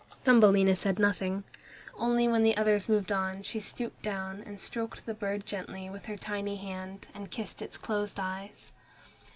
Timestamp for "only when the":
1.95-2.57